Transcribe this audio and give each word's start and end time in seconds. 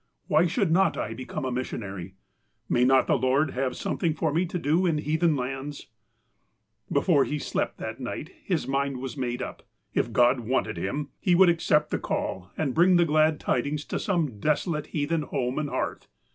Why 0.25 0.47
should 0.47 0.71
not 0.71 0.97
I 0.97 1.13
become 1.13 1.45
a 1.45 1.51
missionary? 1.51 2.15
May 2.67 2.83
not 2.83 3.05
the 3.05 3.15
Lord 3.19 3.51
have 3.51 3.77
some 3.77 3.99
thing 3.99 4.15
for 4.15 4.33
me 4.33 4.47
to 4.47 4.57
do 4.57 4.87
in 4.87 4.97
heathen 4.97 5.35
lauds?" 5.35 5.89
Before 6.91 7.23
he 7.23 7.37
slept 7.37 7.77
that 7.77 7.99
night 7.99 8.31
his 8.43 8.67
mind 8.67 8.97
was 8.97 9.15
made 9.15 9.43
up: 9.43 9.61
If 9.93 10.11
God 10.11 10.39
wanted 10.39 10.77
him, 10.77 11.09
he 11.19 11.35
would 11.35 11.49
accept 11.49 11.91
the 11.91 11.99
call 11.99 12.49
and 12.57 12.73
bring 12.73 12.95
the 12.95 13.05
glad 13.05 13.39
tidings 13.39 13.85
to 13.85 13.99
some 13.99 14.39
desolate 14.39 14.87
heathen 14.87 15.21
home 15.21 15.59
and 15.59 15.69
hearth. 15.69 16.07